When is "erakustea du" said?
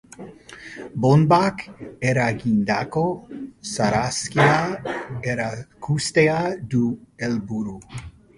5.35-6.83